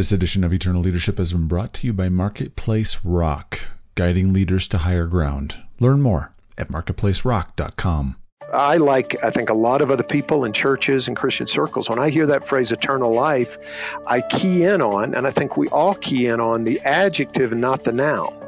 [0.00, 4.66] This edition of Eternal Leadership has been brought to you by Marketplace Rock, guiding leaders
[4.68, 5.62] to higher ground.
[5.78, 8.16] Learn more at marketplacerock.com.
[8.50, 11.98] I like, I think, a lot of other people in churches and Christian circles, when
[11.98, 13.58] I hear that phrase eternal life,
[14.06, 17.60] I key in on, and I think we all key in on the adjective and
[17.60, 18.39] not the noun.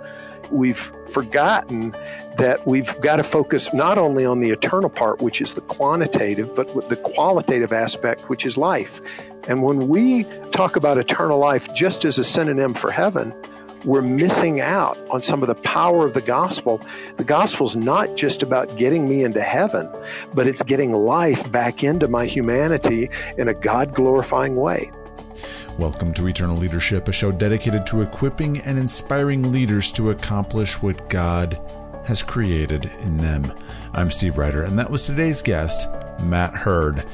[0.53, 1.93] We've forgotten
[2.39, 6.55] that we've got to focus not only on the eternal part, which is the quantitative,
[6.55, 9.01] but with the qualitative aspect, which is life.
[9.49, 13.35] And when we talk about eternal life just as a synonym for heaven,
[13.85, 16.81] we're missing out on some of the power of the gospel.
[17.17, 19.91] The gospel's not just about getting me into heaven,
[20.35, 24.93] but it's getting life back into my humanity in a God glorifying way.
[25.83, 31.11] Welcome to Eternal Leadership, a show dedicated to equipping and inspiring leaders to accomplish what
[31.11, 31.59] God
[32.05, 33.53] has created in them.
[33.93, 35.89] I'm Steve Ryder, and that was today's guest,
[36.23, 37.05] Matt Heard.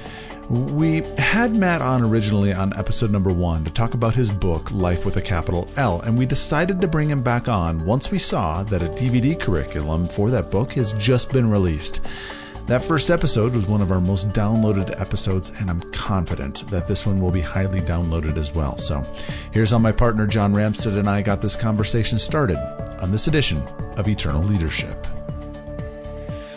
[0.51, 5.07] We had Matt on originally on episode number one to talk about his book, Life
[5.07, 8.65] with a Capital L, and we decided to bring him back on once we saw
[8.65, 12.07] that a DVD curriculum for that book has just been released.
[12.69, 17.07] That first episode was one of our most downloaded episodes, and I'm confident that this
[17.07, 18.77] one will be highly downloaded as well.
[18.77, 19.03] So,
[19.53, 22.59] here's how my partner John Ramstead and I got this conversation started
[23.01, 23.63] on this edition
[23.97, 25.07] of Eternal Leadership.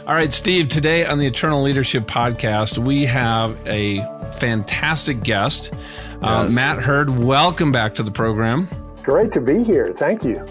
[0.05, 3.99] All right, Steve, today on the Eternal Leadership Podcast, we have a
[4.33, 5.73] fantastic guest,
[6.21, 7.09] uh, Matt Heard.
[7.09, 8.67] Welcome back to the program.
[9.01, 9.93] Great to be here.
[9.93, 10.45] Thank you.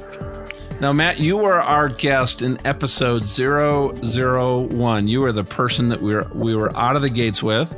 [0.80, 5.08] Now, Matt, you were our guest in episode 001.
[5.08, 7.76] You were the person that we were, we were out of the gates with.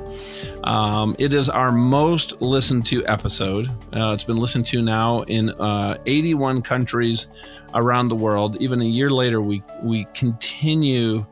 [0.63, 3.67] Um, it is our most listened to episode.
[3.93, 7.27] Uh, it's been listened to now in uh, 81 countries
[7.75, 8.57] around the world.
[8.61, 11.27] Even a year later, we, we continue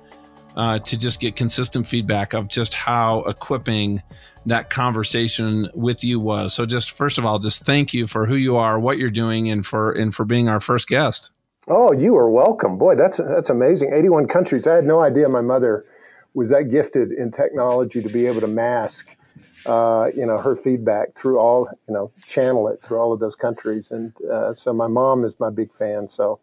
[0.56, 4.02] uh, to just get consistent feedback of just how equipping
[4.44, 6.52] that conversation with you was.
[6.52, 9.48] So, just first of all, just thank you for who you are, what you're doing,
[9.52, 11.30] and for and for being our first guest.
[11.72, 12.78] Oh, you are welcome.
[12.78, 13.92] Boy, that's that's amazing.
[13.94, 14.66] 81 countries.
[14.66, 15.86] I had no idea my mother
[16.34, 19.16] was that gifted in technology to be able to mask,
[19.66, 23.36] uh, you know, her feedback through all, you know, channel it through all of those
[23.36, 23.92] countries.
[23.92, 26.08] And uh, so my mom is my big fan.
[26.08, 26.40] So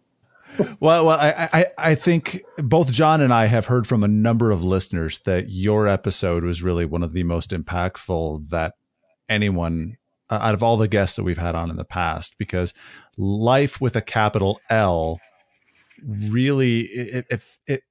[0.80, 4.52] Well, well, I, I, I think both John and I have heard from a number
[4.52, 8.76] of listeners that your episode was really one of the most impactful that
[9.28, 9.98] anyone
[10.30, 12.74] uh, out of all the guests that we've had on in the past, because
[13.18, 15.20] life with a capital L
[16.06, 17.84] really, it, it, it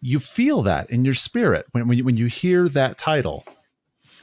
[0.00, 3.44] you feel that in your spirit when, when you, when you hear that title.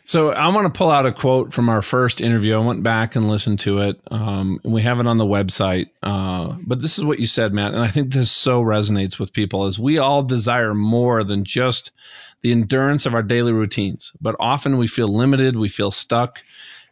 [0.06, 2.56] So I want to pull out a quote from our first interview.
[2.56, 5.88] I went back and listened to it, um, and we have it on the website.
[6.02, 9.32] Uh, but this is what you said, Matt, and I think this so resonates with
[9.32, 11.92] people: is we all desire more than just
[12.42, 16.44] the endurance of our daily routines, but often we feel limited, we feel stuck,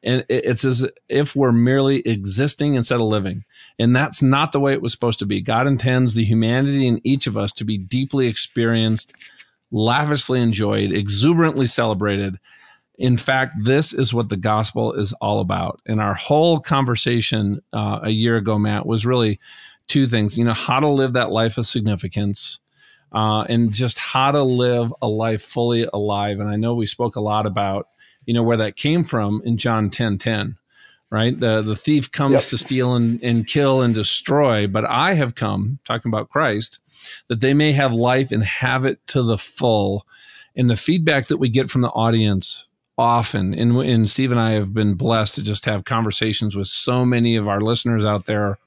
[0.03, 3.43] and it's as if we're merely existing instead of living.
[3.77, 5.41] And that's not the way it was supposed to be.
[5.41, 9.13] God intends the humanity in each of us to be deeply experienced,
[9.71, 12.39] lavishly enjoyed, exuberantly celebrated.
[12.97, 15.81] In fact, this is what the gospel is all about.
[15.85, 19.39] And our whole conversation uh, a year ago, Matt, was really
[19.87, 20.37] two things.
[20.37, 22.59] You know, how to live that life of significance,
[23.11, 26.39] uh, and just how to live a life fully alive.
[26.39, 27.87] And I know we spoke a lot about,
[28.25, 30.57] you know, where that came from in John ten ten,
[31.09, 31.39] right?
[31.39, 32.43] The the thief comes Yep.
[32.43, 36.79] to steal and, and kill and destroy, but I have come, talking about Christ,
[37.27, 40.05] that they may have life and have it to the full.
[40.55, 42.67] And the feedback that we get from the audience
[42.97, 47.05] often, and, and Steve and I have been blessed to just have conversations with so
[47.05, 48.59] many of our listeners out there.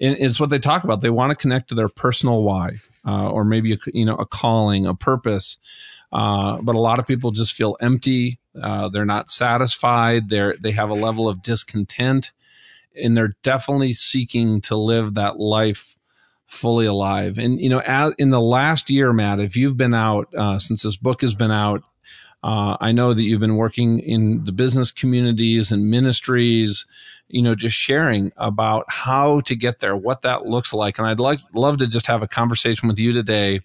[0.00, 1.00] And it's what they talk about.
[1.00, 4.26] They want to connect to their personal why, uh, or maybe a, you know a
[4.26, 5.56] calling, a purpose.
[6.12, 8.38] Uh, but a lot of people just feel empty.
[8.60, 10.28] Uh, they're not satisfied.
[10.28, 12.32] They're they have a level of discontent,
[13.00, 15.96] and they're definitely seeking to live that life
[16.46, 17.38] fully alive.
[17.38, 20.82] And you know, as, in the last year, Matt, if you've been out uh, since
[20.82, 21.82] this book has been out,
[22.42, 26.86] uh, I know that you've been working in the business communities and ministries.
[27.28, 31.18] You know, just sharing about how to get there, what that looks like, and I'd
[31.18, 33.62] like love to just have a conversation with you today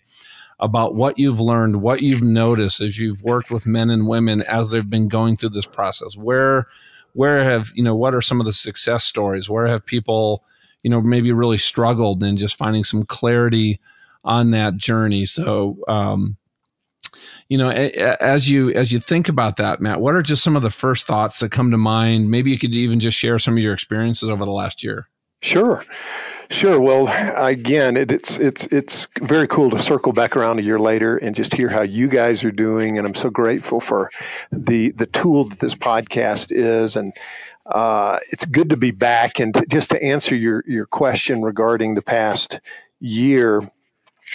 [0.60, 4.70] about what you've learned, what you've noticed as you've worked with men and women as
[4.70, 6.18] they've been going through this process.
[6.18, 6.68] Where,
[7.14, 9.50] where have you know what are some of the success stories?
[9.50, 10.44] Where have people,
[10.84, 13.80] you know, maybe really struggled and just finding some clarity
[14.24, 15.26] on that journey?
[15.26, 16.38] So, um,
[17.48, 20.62] you know, as you as you think about that, Matt, what are just some of
[20.62, 22.30] the first thoughts that come to mind?
[22.30, 25.08] Maybe you could even just share some of your experiences over the last year.
[25.42, 25.84] Sure,
[26.50, 26.80] sure.
[26.80, 27.08] Well,
[27.38, 31.36] again, it, it's it's it's very cool to circle back around a year later and
[31.36, 34.10] just hear how you guys are doing, and I'm so grateful for
[34.52, 37.14] the the tool that this podcast is, and
[37.66, 39.40] Uh, it's good to be back.
[39.40, 42.60] And to, just to answer your, your question regarding the past
[43.00, 43.62] year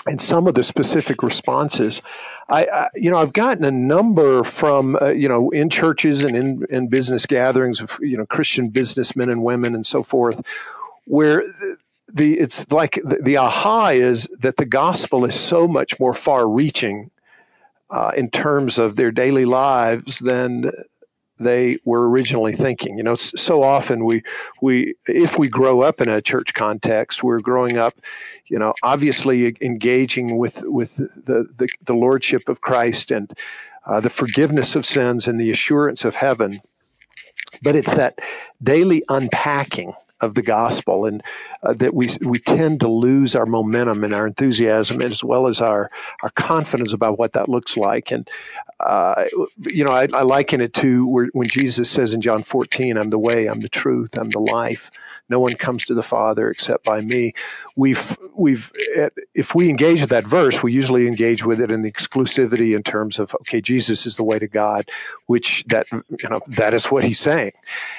[0.06, 2.00] and some of the specific responses,
[2.48, 6.36] I, I, you know, I've gotten a number from, uh, you know, in churches and
[6.36, 10.40] in, in business gatherings of, you know, Christian businessmen and women and so forth,
[11.04, 11.76] where the,
[12.12, 16.48] the it's like the, the, aha is that the gospel is so much more far
[16.48, 17.10] reaching
[17.90, 20.70] uh, in terms of their daily lives than
[21.38, 22.96] they were originally thinking.
[22.96, 24.22] You know, so often we
[24.60, 27.94] we if we grow up in a church context, we're growing up,
[28.46, 33.32] you know, obviously engaging with with the the, the lordship of Christ and
[33.86, 36.60] uh, the forgiveness of sins and the assurance of heaven.
[37.62, 38.18] But it's that
[38.62, 39.94] daily unpacking
[40.24, 41.22] of the gospel, and
[41.62, 45.60] uh, that we we tend to lose our momentum and our enthusiasm, as well as
[45.60, 45.90] our
[46.22, 48.10] our confidence about what that looks like.
[48.10, 48.28] And
[48.80, 49.24] uh,
[49.58, 53.10] you know, I, I, liken it to where, when Jesus says in John 14, "I'm
[53.10, 54.90] the way, I'm the truth, I'm the life."
[55.28, 57.32] No one comes to the Father except by me.
[57.76, 58.70] We've we've
[59.34, 62.82] if we engage with that verse, we usually engage with it in the exclusivity in
[62.82, 64.88] terms of okay, Jesus is the way to God,
[65.26, 67.52] which that you know that is what he's saying,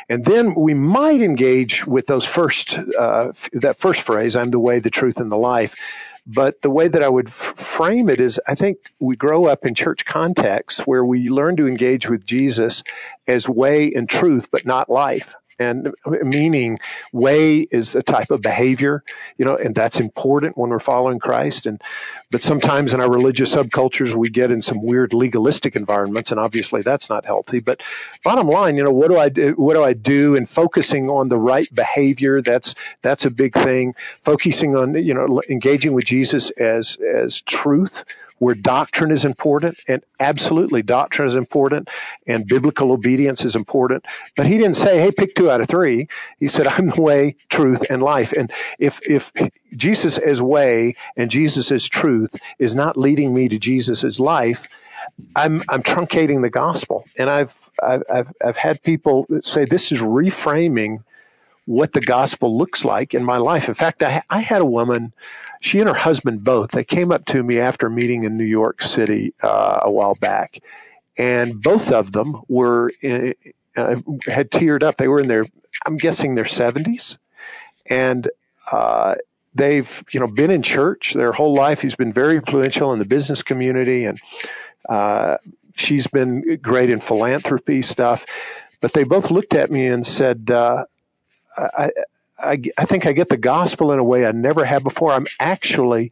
[0.08, 4.80] and then we might engage with those first uh, that first phrase, "I'm the way,
[4.80, 5.76] the truth, and the life."
[6.28, 9.64] But the way that I would f- frame it is I think we grow up
[9.64, 12.82] in church contexts where we learn to engage with Jesus
[13.28, 16.78] as way and truth, but not life and uh, meaning
[17.12, 19.04] way is a type of behavior
[19.38, 21.66] you know and that's important when we're following christ.
[21.66, 21.82] And
[22.32, 26.82] but sometimes in our religious subcultures we get in some weird legalistic environments and obviously
[26.82, 27.60] that's not healthy.
[27.60, 27.82] But
[28.24, 30.36] bottom line you know what do i do what do i do?
[30.36, 33.96] And focusing on the right behavior that's that's a big thing.
[34.22, 38.04] Focusing on you know engaging with jesus as as truth
[38.40, 41.88] where doctrine is important, and absolutely doctrine is important,
[42.28, 44.06] and biblical obedience is important.
[44.36, 46.08] But he didn't say, "Hey, pick two out of three.
[46.40, 49.32] He said, "I'm the way, truth, and life." And if if
[49.76, 54.68] Jesus as way and Jesus as truth is not leading me to Jesus as life,
[55.36, 57.06] I'm I'm truncating the gospel.
[57.18, 61.04] And I've I've I've, I've had people say this is reframing
[61.66, 63.68] what the gospel looks like in my life.
[63.68, 65.14] In fact, I, I had a woman
[65.66, 68.44] she and her husband both they came up to me after a meeting in new
[68.44, 70.60] york city uh, a while back.
[71.18, 73.34] And both of them were in,
[73.78, 73.96] uh,
[74.28, 74.98] had teared up.
[74.98, 75.46] They were in their
[75.86, 77.18] i'm guessing their 70s
[77.88, 78.30] and
[78.72, 79.16] uh,
[79.54, 81.82] they've you know been in church their whole life.
[81.82, 84.20] He's been very influential in the business community and
[84.90, 85.38] uh,
[85.76, 88.26] she's been great in philanthropy stuff.
[88.82, 90.86] But they both looked at me and said uh,
[91.58, 91.92] I,
[92.38, 95.12] I, I think I get the gospel in a way I never had before.
[95.12, 96.12] I'm actually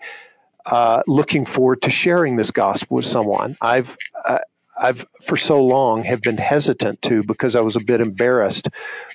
[0.65, 3.57] uh, looking forward to sharing this gospel with someone.
[3.61, 4.39] I've uh,
[4.77, 8.69] I've for so long have been hesitant to because I was a bit embarrassed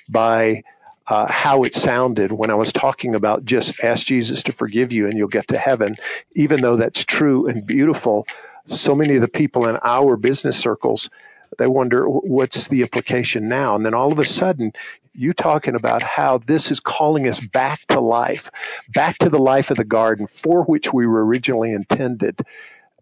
[0.07, 0.63] by
[1.07, 5.05] uh, how it sounded when I was talking about just ask Jesus to forgive you
[5.05, 5.93] and you'll get to heaven.
[6.35, 8.27] Even though that's true and beautiful,
[8.67, 11.09] so many of the people in our business circles
[11.57, 14.71] they wonder what's the implication now and then all of a sudden
[15.19, 18.49] you talking about how this is calling us back to life,
[18.93, 22.41] back to the life of the garden for which we were originally intended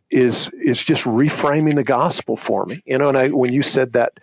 [0.09, 2.81] is is just reframing the gospel for me.
[2.85, 4.19] You know, and I, when you said that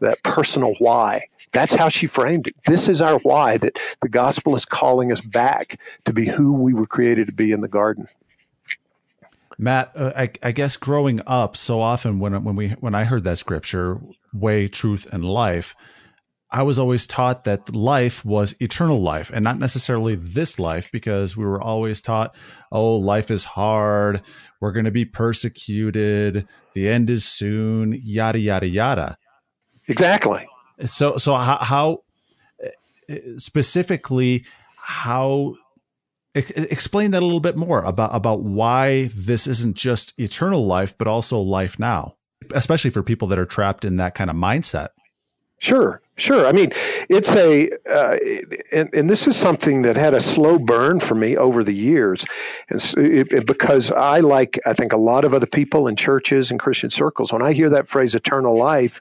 [0.00, 2.56] that personal why, that's how she framed it.
[2.66, 6.74] This is our why that the gospel is calling us back to be who we
[6.74, 8.08] were created to be in the garden.
[9.58, 13.24] Matt, uh, I, I, guess growing up, so often when when we when I heard
[13.24, 14.00] that scripture,
[14.32, 15.74] way, truth, and life,
[16.52, 21.34] I was always taught that life was eternal life and not necessarily this life because
[21.34, 22.36] we were always taught,
[22.70, 24.20] oh, life is hard.
[24.60, 26.46] We're going to be persecuted.
[26.74, 29.16] The end is soon, yada, yada, yada.
[29.88, 30.46] Exactly.
[30.84, 32.02] So, so how, how
[33.36, 34.44] specifically,
[34.76, 35.54] how
[36.34, 41.06] explain that a little bit more about, about why this isn't just eternal life, but
[41.06, 42.16] also life now,
[42.54, 44.88] especially for people that are trapped in that kind of mindset.
[45.62, 46.44] Sure, sure.
[46.44, 46.72] I mean,
[47.08, 48.18] it's a, uh,
[48.72, 52.26] and, and, this is something that had a slow burn for me over the years,
[52.68, 56.50] and it, it, because I like, I think a lot of other people in churches
[56.50, 59.00] and Christian circles, when I hear that phrase "eternal life,"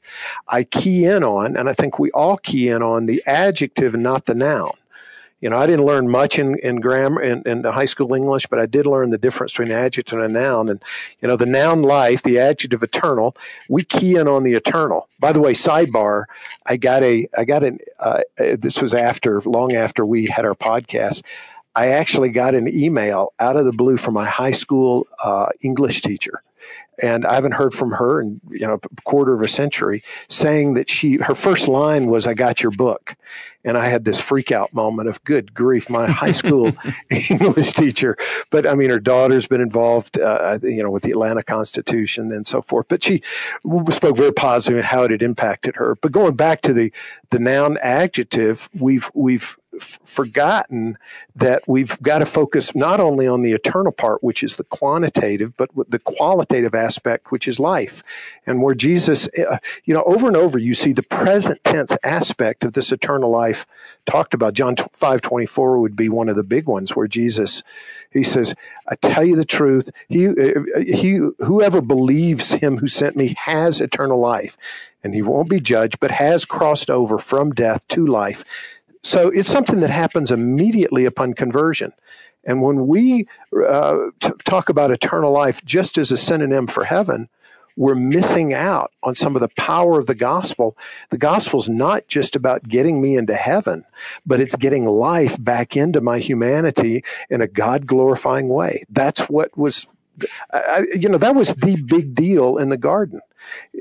[0.49, 4.03] I key in on, and I think we all key in on the adjective and
[4.03, 4.73] not the noun.
[5.41, 8.59] You know, I didn't learn much in, in grammar in, in high school English, but
[8.59, 10.69] I did learn the difference between an adjective and a noun.
[10.69, 10.81] And,
[11.19, 13.35] you know, the noun life, the adjective eternal,
[13.67, 15.09] we key in on the eternal.
[15.19, 16.25] By the way, sidebar,
[16.67, 20.55] I got a, I got an, uh, this was after, long after we had our
[20.55, 21.23] podcast.
[21.75, 26.01] I actually got an email out of the blue from my high school uh, English
[26.01, 26.43] teacher
[27.01, 30.75] and I haven't heard from her in you know a quarter of a century, saying
[30.75, 33.15] that she her first line was "I got your book,"
[33.63, 36.71] and I had this freak out moment of good grief, my high school
[37.09, 38.17] English teacher.
[38.49, 42.45] But I mean, her daughter's been involved, uh, you know, with the Atlanta Constitution and
[42.45, 42.87] so forth.
[42.87, 43.21] But she
[43.89, 45.95] spoke very positively how it had impacted her.
[45.95, 46.91] But going back to the
[47.31, 50.97] the noun adjective, we've we've forgotten
[51.35, 55.55] that we've got to focus not only on the eternal part, which is the quantitative,
[55.55, 58.03] but the qualitative aspect, which is life.
[58.45, 62.63] And where Jesus, uh, you know, over and over, you see the present tense aspect
[62.65, 63.65] of this eternal life
[64.05, 64.53] talked about.
[64.53, 67.63] John 5 24 would be one of the big ones where Jesus,
[68.11, 68.53] he says,
[68.87, 73.79] I tell you the truth, he, uh, he, whoever believes him who sent me has
[73.79, 74.57] eternal life
[75.03, 78.43] and he won't be judged, but has crossed over from death to life.
[79.03, 81.93] So it's something that happens immediately upon conversion.
[82.43, 83.27] And when we
[83.67, 87.29] uh, t- talk about eternal life just as a synonym for heaven,
[87.77, 90.75] we're missing out on some of the power of the gospel.
[91.09, 93.85] The gospel's not just about getting me into heaven,
[94.25, 98.85] but it's getting life back into my humanity in a God glorifying way.
[98.89, 99.87] That's what was,
[100.51, 103.21] I, you know, that was the big deal in the garden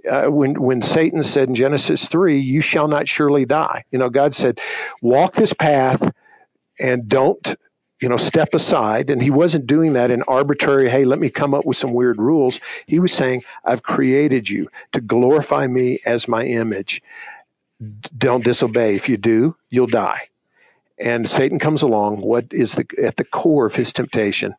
[0.09, 4.11] uh, when when Satan said in Genesis three, "You shall not surely die," you know,
[4.11, 4.61] God said,
[5.03, 6.13] "Walk this path
[6.79, 7.57] and don't."
[8.03, 9.11] You know, step aside.
[9.11, 12.17] And he wasn't doing that in arbitrary, hey, let me come up with some weird
[12.17, 12.59] rules.
[12.87, 17.03] He was saying, I've created you to glorify me as my image.
[18.17, 18.95] Don't disobey.
[18.95, 20.29] If you do, you'll die.
[20.99, 22.23] And Satan comes along.
[22.23, 24.55] What is the, at the core of his temptation?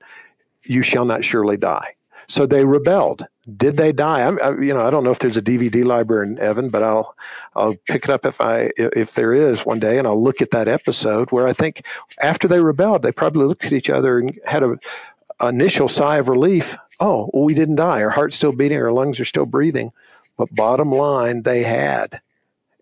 [0.64, 1.96] You shall not surely die.
[2.28, 3.26] So they rebelled.
[3.58, 4.22] Did they die?
[4.22, 6.84] I, I, you know, I don't know if there's a DVD library in heaven, but
[6.84, 7.16] I'll
[7.56, 10.52] I'll pick it up if I if there is one day, and I'll look at
[10.52, 11.84] that episode where I think
[12.22, 14.78] after they rebelled, they probably looked at each other and had a
[15.42, 16.78] initial sigh of relief.
[17.00, 18.04] Oh, well, we didn't die.
[18.04, 18.78] Our heart's still beating.
[18.78, 19.92] Our lungs are still breathing.
[20.38, 22.22] But bottom line, they had.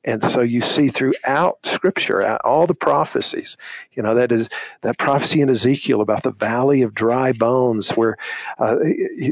[0.03, 3.57] And so you see throughout Scripture, all the prophecies,
[3.93, 4.49] you know, that is
[4.81, 8.17] that prophecy in Ezekiel about the valley of dry bones, where
[8.57, 8.75] uh,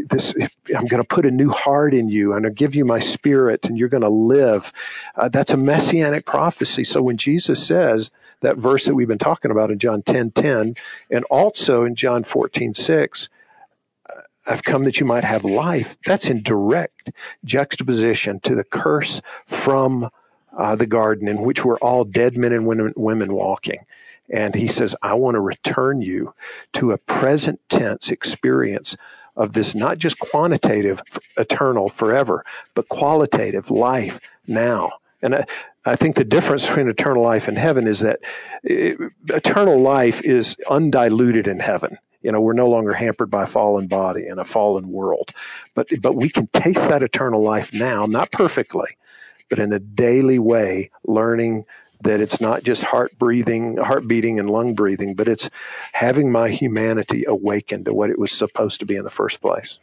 [0.08, 0.34] this
[0.76, 3.66] I'm going to put a new heart in you, and I'll give you my spirit,
[3.66, 4.74] and you're going to live.
[5.16, 6.84] Uh, that's a messianic prophecy.
[6.84, 10.76] So when Jesus says that verse that we've been talking about in John 10 10,
[11.10, 13.30] and also in John 14 6,
[14.10, 15.98] uh, I've come that you might have life.
[16.06, 17.12] That's in direct
[17.46, 20.10] juxtaposition to the curse from
[20.58, 23.86] uh, the garden in which we're all dead men and women, women walking.
[24.30, 26.34] And he says, I want to return you
[26.74, 28.98] to a present tense experience
[29.38, 31.02] of this not just quantitative,
[31.38, 34.94] eternal, forever, but qualitative life now.
[35.22, 35.46] And I,
[35.86, 38.20] I think the difference between eternal life and heaven is that
[38.64, 39.00] it,
[39.30, 41.98] eternal life is undiluted in heaven.
[42.22, 45.32] You know, we're no longer hampered by a fallen body and a fallen world,
[45.76, 48.98] but but we can taste that eternal life now, not perfectly,
[49.50, 51.66] but in a daily way, learning
[52.01, 55.50] that it's not just heart breathing, heart beating and lung breathing, but it's
[55.94, 59.80] having my humanity awakened to what it was supposed to be in the first place.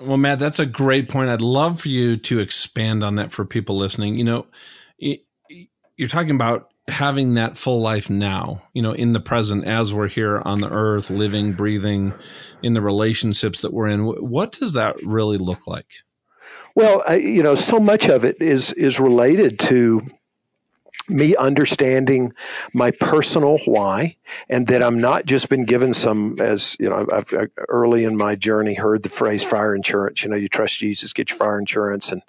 [0.00, 1.30] Well, Matt, that's a great point.
[1.30, 4.16] I'd love for you to expand on that for people listening.
[4.16, 4.46] You know,
[4.98, 10.08] you're talking about having that full life now, you know, in the present as we're
[10.08, 12.12] here on the earth, living, breathing,
[12.62, 14.04] in the relationships that we're in.
[14.04, 15.86] What does that really look like?
[16.74, 20.06] Well, I, you know, so much of it is is related to
[21.08, 22.32] me understanding
[22.72, 24.16] my personal why
[24.48, 28.16] and that I'm not just been given some as you know I've, I've, early in
[28.16, 31.58] my journey heard the phrase fire insurance you know you trust Jesus get your fire
[31.58, 32.22] insurance and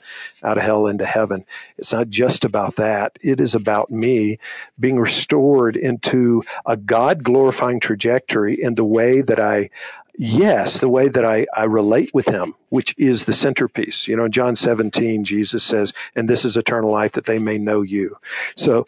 [0.43, 1.45] out of hell into heaven.
[1.77, 3.17] It's not just about that.
[3.21, 4.37] It is about me
[4.79, 9.69] being restored into a God glorifying trajectory in the way that I
[10.17, 14.07] Yes, the way that I, I relate with him, which is the centerpiece.
[14.07, 17.57] You know, in John 17, Jesus says, and this is eternal life that they may
[17.57, 18.17] know you.
[18.55, 18.85] So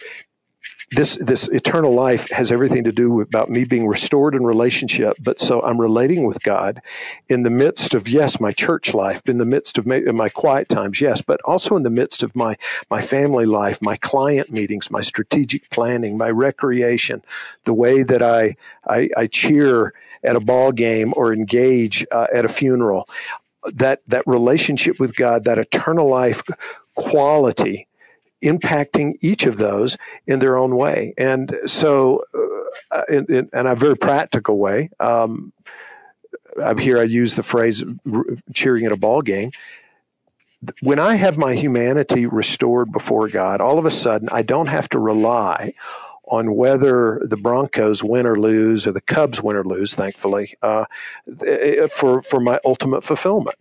[0.91, 5.17] this this eternal life has everything to do with, about me being restored in relationship
[5.22, 6.82] but so i'm relating with god
[7.27, 10.70] in the midst of yes my church life in the midst of my, my, quiet
[10.70, 12.56] times yes but also in the midst of my
[12.89, 17.22] my family life my client meetings my strategic planning my recreation
[17.65, 18.56] the way that i
[18.88, 23.08] i, I cheer at a ball game or engage uh, at a funeral.
[23.74, 26.41] That that relationship with god that eternal life
[26.96, 27.87] quality
[28.44, 31.13] impacting each of those in their own way.
[31.17, 32.24] And so,
[32.91, 35.53] uh, in, in, in, a very practical way, um,
[36.79, 37.84] here I use the phrase
[38.53, 39.51] cheering at a ball game.
[40.82, 44.89] When I have my humanity restored before God, all of a sudden I don't have
[44.89, 45.74] to rely
[46.29, 50.86] on whether the Broncos win or lose or the Cubs win or lose, thankfully, uh,
[51.89, 53.56] for, for my ultimate fulfillment.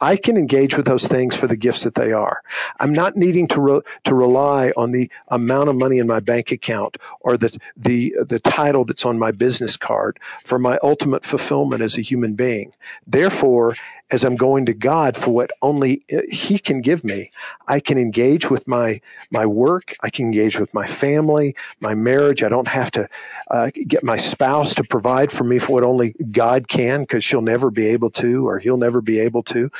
[0.00, 2.42] I can engage with those things for the gifts that they are.
[2.80, 6.52] I'm not needing to re- to rely on the amount of money in my bank
[6.52, 11.82] account or the the the title that's on my business card for my ultimate fulfillment
[11.82, 12.72] as a human being.
[13.06, 13.74] Therefore,
[14.10, 17.30] as I'm going to God for what only uh, He can give me,
[17.66, 19.96] I can engage with my my work.
[20.02, 22.42] I can engage with my family, my marriage.
[22.42, 23.08] I don't have to
[23.50, 27.42] uh, get my spouse to provide for me for what only God can, because she'll
[27.42, 29.70] never be able to, or He'll never be able to.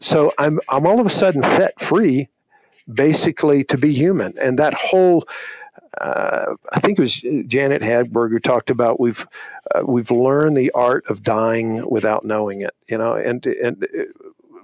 [0.00, 2.28] So I'm I'm all of a sudden set free,
[2.92, 5.28] basically to be human, and that whole
[6.00, 9.26] uh, I think it was Janet Hagberg who talked about we've
[9.74, 12.74] uh, we've learned the art of dying without knowing it.
[12.88, 13.86] You know, and and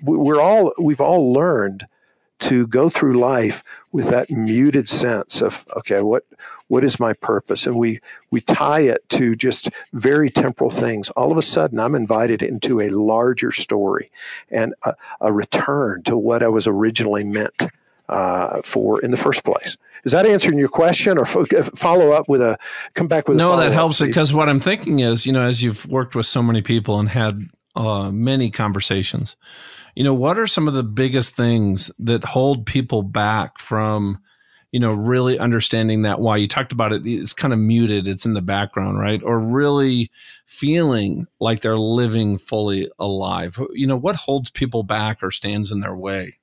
[0.02, 1.86] we're all we've all learned
[2.38, 6.24] to go through life with that muted sense of okay, what
[6.68, 11.10] what is my purpose, and we we tie it to just very temporal things.
[11.10, 14.10] All of a sudden, I'm invited into a larger story
[14.50, 17.62] and a, a return to what I was originally meant
[18.08, 19.76] uh, for in the first place.
[20.06, 22.56] Is that answering your question, or follow up with a
[22.94, 23.36] come back with?
[23.36, 26.26] A No, that helps because what I'm thinking is, you know, as you've worked with
[26.26, 27.42] so many people and had
[27.74, 29.34] uh, many conversations,
[29.96, 34.20] you know, what are some of the biggest things that hold people back from?
[34.72, 38.26] you know, really understanding that why you talked about it, it's kind of muted, it's
[38.26, 39.22] in the background, right?
[39.22, 40.10] Or really
[40.44, 43.58] feeling like they're living fully alive.
[43.72, 46.40] You know, what holds people back or stands in their way?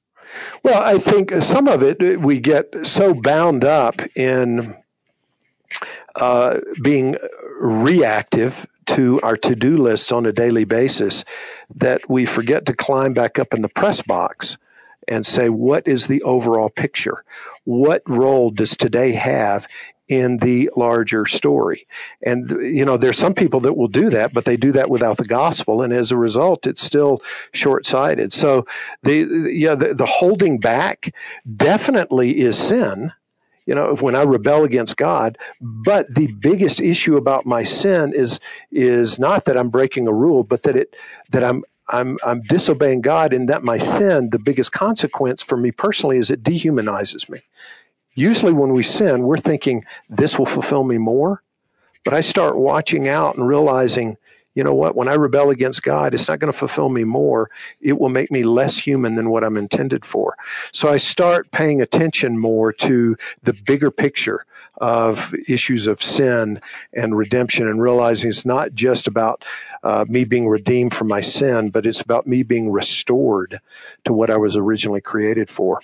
[0.63, 4.75] Well, I think some of it we get so bound up in
[6.15, 7.17] uh, being
[7.59, 11.23] reactive to our to do lists on a daily basis
[11.73, 14.57] that we forget to climb back up in the press box
[15.07, 17.23] and say, what is the overall picture?
[17.65, 19.67] What role does today have
[20.07, 21.87] in the larger story.
[22.21, 25.17] And, you know, there's some people that will do that, but they do that without
[25.17, 25.81] the gospel.
[25.81, 27.21] And as a result, it's still
[27.53, 28.33] short sighted.
[28.33, 28.65] So
[29.03, 31.13] the, yeah, the, the holding back
[31.55, 33.13] definitely is sin
[33.65, 38.39] you know when i rebel against god but the biggest issue about my sin is
[38.71, 40.95] is not that i'm breaking a rule but that it
[41.31, 45.71] that i'm i'm i'm disobeying god and that my sin the biggest consequence for me
[45.71, 47.39] personally is it dehumanizes me
[48.15, 51.43] usually when we sin, we're thinking, this will fulfill me more.
[52.03, 54.17] But I start watching out and realizing,
[54.55, 57.49] you know what, when I rebel against God, it's not going to fulfill me more.
[57.81, 60.37] It will make me less human than what I'm intended for.
[60.71, 64.45] So I start paying attention more to the bigger picture
[64.77, 66.59] of issues of sin
[66.93, 69.43] and redemption and realizing it's not just about
[69.83, 73.59] uh, me being redeemed from my sin, but it's about me being restored
[74.03, 75.81] to what I was originally created for.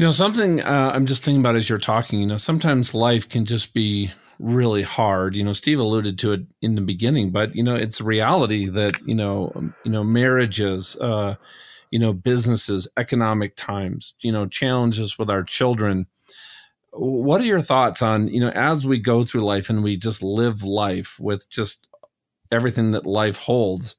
[0.00, 3.28] You know, something uh, I'm just thinking about as you're talking, you know, sometimes life
[3.28, 5.36] can just be really hard.
[5.36, 8.98] You know, Steve alluded to it in the beginning, but you know, it's reality that,
[9.06, 11.34] you know, um, you know, marriages, uh,
[11.90, 16.06] you know, businesses, economic times, you know, challenges with our children.
[16.92, 20.22] What are your thoughts on, you know, as we go through life and we just
[20.22, 21.86] live life with just
[22.50, 23.96] everything that life holds?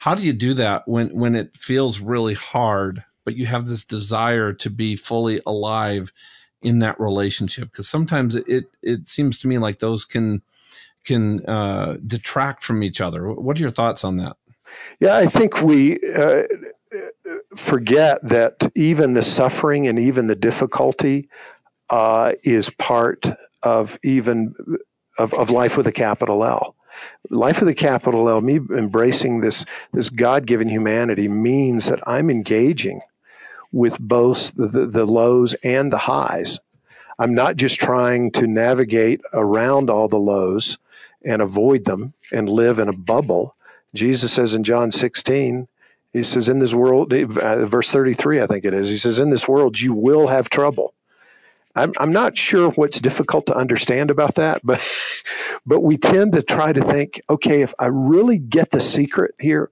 [0.00, 3.04] How do you do that when when it feels really hard?
[3.28, 6.14] But you have this desire to be fully alive
[6.62, 10.40] in that relationship because sometimes it it seems to me like those can
[11.04, 13.30] can uh, detract from each other.
[13.30, 14.38] What are your thoughts on that?
[14.98, 16.44] Yeah, I think we uh,
[17.54, 21.28] forget that even the suffering and even the difficulty
[21.90, 23.26] uh, is part
[23.62, 24.54] of even
[25.18, 26.76] of, of life with a capital L.
[27.28, 32.30] Life with a capital L, me embracing this this God given humanity means that I'm
[32.30, 33.02] engaging
[33.72, 36.60] with both the, the lows and the highs.
[37.18, 40.78] I'm not just trying to navigate around all the lows
[41.24, 43.54] and avoid them and live in a bubble.
[43.94, 45.66] Jesus says in John 16,
[46.12, 49.30] he says, in this world, uh, verse 33, I think it is, he says, in
[49.30, 50.94] this world, you will have trouble.
[51.74, 54.80] I'm, I'm not sure what's difficult to understand about that, but,
[55.66, 59.70] but we tend to try to think, okay, if I really get the secret here,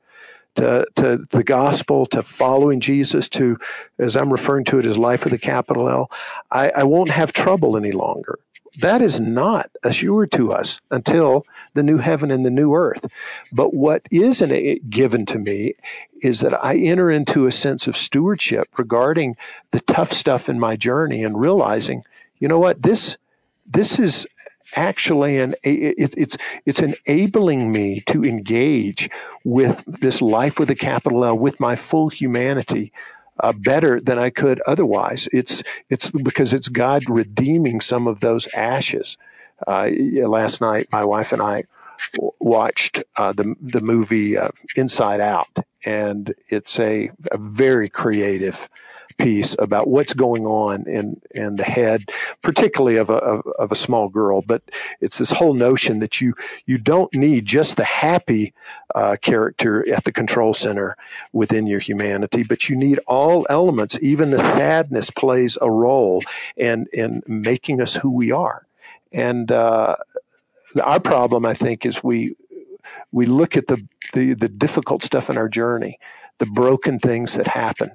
[0.57, 3.59] to, to the gospel, to following Jesus, to,
[3.99, 6.11] as I'm referring to it as life with a capital L,
[6.51, 8.38] I, I won't have trouble any longer.
[8.79, 13.07] That is not assured to us until the new heaven and the new earth.
[13.53, 14.42] But what is
[14.90, 15.75] given to me
[16.23, 19.37] is that I enter into a sense of stewardship regarding
[19.71, 22.05] the tough stuff in my journey and realizing,
[22.38, 23.16] you know what, this
[23.66, 24.27] this is
[24.74, 29.09] actually an it, it's it's enabling me to engage
[29.44, 32.92] with this life with a capital L with my full humanity
[33.40, 35.29] uh, better than I could otherwise.
[35.33, 39.16] It's it's because it's God redeeming some of those ashes.
[39.66, 39.88] Uh,
[40.26, 41.64] last night, my wife and I
[42.38, 45.48] watched uh, the the movie uh, Inside Out,
[45.85, 48.68] and it's a, a very creative
[49.18, 52.11] piece about what's going on in in the head,
[52.42, 54.42] particularly of a of, of, a small girl.
[54.42, 54.62] But
[55.00, 56.35] it's this whole notion that you
[56.66, 58.52] you don't need just the happy
[58.94, 60.96] uh, character at the control center
[61.33, 63.98] within your humanity, but you need all elements.
[64.00, 66.22] Even the sadness plays a role
[66.57, 68.66] in in making us who we are.
[69.12, 69.96] And uh,
[70.83, 72.37] our problem, I think, is we
[73.12, 75.98] we look at the, the the difficult stuff in our journey,
[76.38, 77.92] the broken things that happen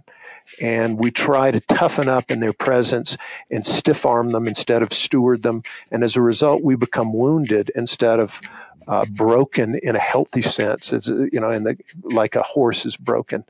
[0.60, 3.18] and we try to toughen up in their presence
[3.50, 5.64] and stiff arm them instead of steward them.
[5.92, 8.42] And as a result, we become wounded instead of
[8.88, 10.94] uh, broken in a healthy sense.
[10.94, 13.44] It's, you know, in the, like a horse is broken.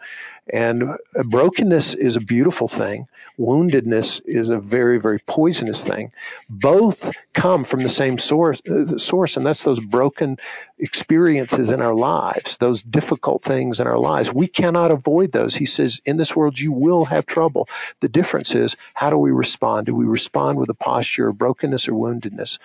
[0.51, 3.07] And brokenness is a beautiful thing.
[3.39, 6.11] Woundedness is a very, very poisonous thing.
[6.49, 10.37] Both come from the same source, uh, source, and that's those broken
[10.77, 14.33] experiences in our lives, those difficult things in our lives.
[14.33, 15.55] We cannot avoid those.
[15.55, 17.69] He says, in this world, you will have trouble.
[18.01, 19.85] The difference is, how do we respond?
[19.85, 22.57] Do we respond with a posture of brokenness or woundedness?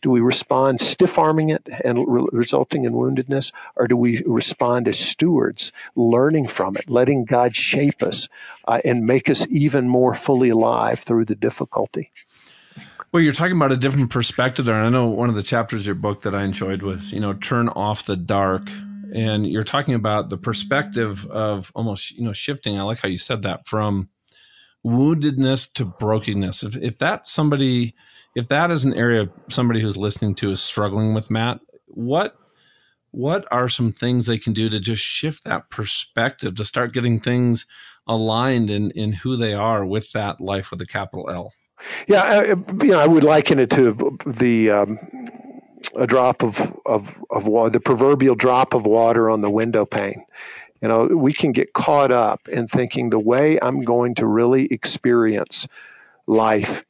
[0.00, 3.52] Do we respond stiff arming it and re- resulting in woundedness?
[3.76, 8.28] Or do we respond as stewards, learning from it, letting God shape us
[8.66, 12.10] uh, and make us even more fully alive through the difficulty?
[13.12, 14.74] Well, you're talking about a different perspective there.
[14.74, 17.20] And I know one of the chapters of your book that I enjoyed was, you
[17.20, 18.68] know, turn off the dark.
[19.14, 22.76] And you're talking about the perspective of almost, you know, shifting.
[22.76, 24.08] I like how you said that from
[24.84, 26.64] woundedness to brokenness.
[26.64, 27.94] If, if that somebody,
[28.34, 32.36] if that is an area somebody who's listening to is struggling with, Matt, what
[33.10, 37.20] what are some things they can do to just shift that perspective to start getting
[37.20, 37.64] things
[38.06, 41.52] aligned in in who they are with that life with a capital L?
[42.08, 42.44] Yeah, I,
[42.84, 44.98] you know, I would liken it to the um,
[45.96, 50.24] a drop of of of water, the proverbial drop of water on the window pane.
[50.82, 54.66] You know, we can get caught up in thinking the way I'm going to really
[54.66, 55.66] experience
[56.26, 56.84] life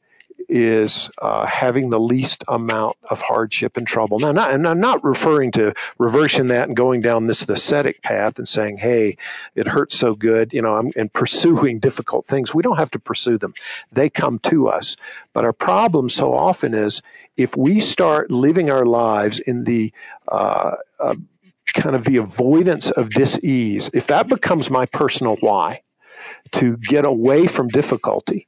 [0.49, 4.19] is uh, having the least amount of hardship and trouble.
[4.19, 8.37] Now, not, and I'm not referring to reversing that and going down this ascetic path
[8.37, 9.17] and saying, "Hey,
[9.55, 12.53] it hurts so good," you know, I'm, and pursuing difficult things.
[12.53, 13.53] We don't have to pursue them;
[13.91, 14.95] they come to us.
[15.33, 17.01] But our problem so often is
[17.37, 19.91] if we start living our lives in the
[20.27, 21.15] uh, uh,
[21.73, 25.81] kind of the avoidance of dis-ease, if that becomes my personal why
[26.51, 28.47] to get away from difficulty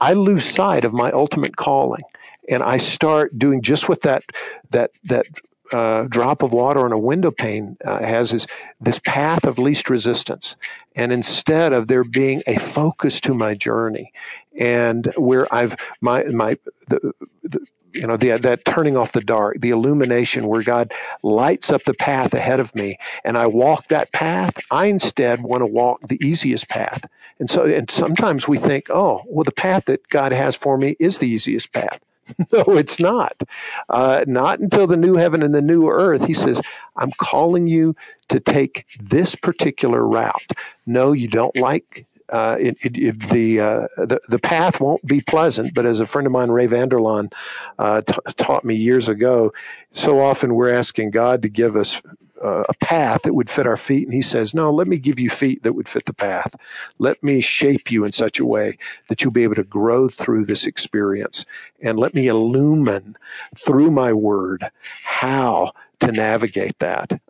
[0.00, 2.02] I lose sight of my ultimate calling,
[2.48, 4.24] and I start doing just what that
[4.70, 5.26] that that
[5.72, 8.46] uh, drop of water on a window pane uh, has is
[8.80, 10.56] this path of least resistance.
[10.94, 14.12] And instead of there being a focus to my journey,
[14.58, 19.60] and where I've my my the, the you know the, that turning off the dark
[19.60, 24.12] the illumination where god lights up the path ahead of me and i walk that
[24.12, 27.04] path i instead want to walk the easiest path
[27.38, 30.96] and so, and sometimes we think, oh, well, the path that God has for me
[30.98, 32.00] is the easiest path.
[32.52, 33.40] no, it's not.
[33.88, 36.24] Uh, not until the new heaven and the new earth.
[36.24, 36.60] He says,
[36.96, 37.94] I'm calling you
[38.28, 40.52] to take this particular route.
[40.86, 45.20] No, you don't like uh, it, it, it, the, uh, the the path won't be
[45.20, 45.74] pleasant.
[45.74, 47.32] But as a friend of mine, Ray Vander Laan,
[47.78, 49.52] uh, t- taught me years ago,
[49.92, 52.02] so often we're asking God to give us
[52.42, 54.04] uh, a path that would fit our feet.
[54.06, 56.54] And he says, No, let me give you feet that would fit the path.
[56.98, 60.46] Let me shape you in such a way that you'll be able to grow through
[60.46, 61.44] this experience.
[61.80, 63.16] And let me illumine
[63.56, 64.70] through my word
[65.04, 67.20] how to navigate that.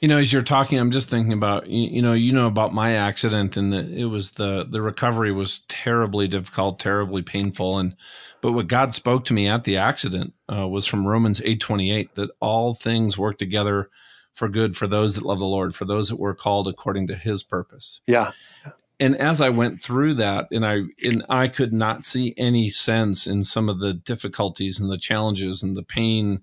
[0.00, 2.72] You know, as you're talking, I'm just thinking about you, you know, you know about
[2.72, 7.94] my accident, and the, it was the the recovery was terribly difficult, terribly painful, and
[8.40, 12.30] but what God spoke to me at the accident uh, was from Romans 8:28 that
[12.40, 13.90] all things work together
[14.32, 17.14] for good for those that love the Lord, for those that were called according to
[17.14, 18.00] his purpose.
[18.06, 18.32] Yeah.
[18.98, 23.26] And as I went through that and I and I could not see any sense
[23.26, 26.40] in some of the difficulties and the challenges and the pain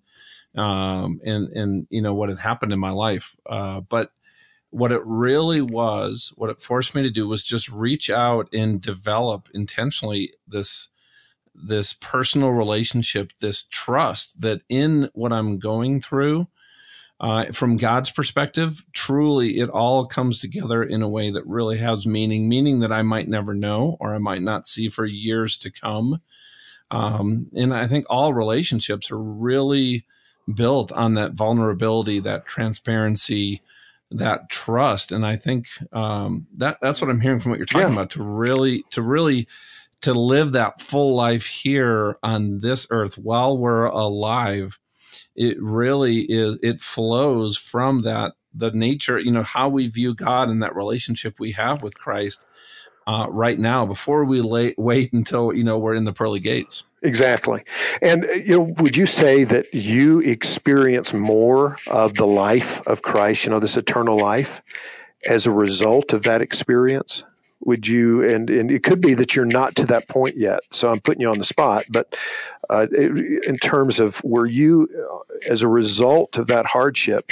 [0.56, 3.36] um, and and you know what had happened in my life.
[3.46, 4.12] Uh, but
[4.70, 8.82] what it really was, what it forced me to do was just reach out and
[8.82, 10.90] develop intentionally this
[11.54, 16.48] this personal relationship, this trust that in what I'm going through,
[17.20, 22.06] uh, from God's perspective, truly it all comes together in a way that really has
[22.06, 25.72] meaning, meaning that I might never know or I might not see for years to
[25.72, 26.22] come.
[26.92, 30.06] Um, and I think all relationships are really
[30.52, 33.62] built on that vulnerability, that transparency,
[34.12, 35.12] that trust.
[35.12, 37.94] And I think um, that that's what I'm hearing from what you're talking yeah.
[37.94, 39.48] about to really to really
[40.02, 44.80] to live that full life here on this earth while we're alive
[45.36, 50.50] it really is it flows from that the nature you know how we view god
[50.50, 52.46] and that relationship we have with christ
[53.08, 56.84] uh, right now before we lay, wait until you know we're in the pearly gates.
[57.02, 57.63] Exactly.
[58.02, 63.46] And you know would you say that you experience more of the life of christ
[63.46, 64.62] you know this eternal life
[65.28, 67.24] as a result of that experience?
[67.62, 70.89] Would you and and it could be that you're not to that point yet so
[70.89, 72.15] i'm putting you on the spot but
[72.70, 77.32] uh, in terms of were you uh, as a result of that hardship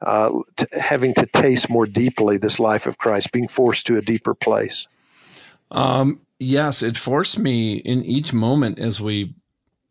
[0.00, 4.02] uh, t- having to taste more deeply this life of christ being forced to a
[4.02, 4.88] deeper place
[5.70, 9.34] um, yes it forced me in each moment as we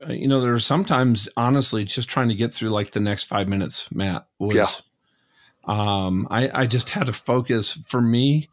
[0.07, 3.25] uh, you know there are sometimes honestly just trying to get through like the next
[3.25, 4.67] five minutes matt was yeah.
[5.65, 8.49] um i i just had to focus for me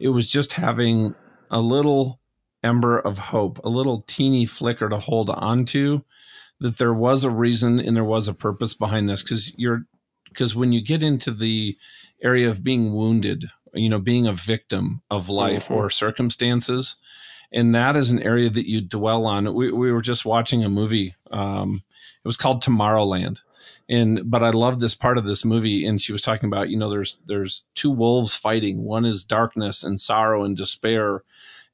[0.00, 1.14] it was just having
[1.50, 2.20] a little
[2.62, 6.04] ember of hope, a little teeny flicker to hold on to
[6.60, 9.82] that there was a reason and there was a purpose behind this because you're
[10.28, 11.76] because when you get into the
[12.22, 15.74] area of being wounded, you know, being a victim of life mm-hmm.
[15.74, 16.96] or circumstances,
[17.52, 19.52] and that is an area that you dwell on.
[19.54, 21.14] We, we were just watching a movie.
[21.30, 21.82] Um,
[22.24, 23.40] it was called Tomorrowland,
[23.88, 25.84] and but I love this part of this movie.
[25.84, 28.84] And she was talking about, you know, there's there's two wolves fighting.
[28.84, 31.22] One is darkness and sorrow and despair,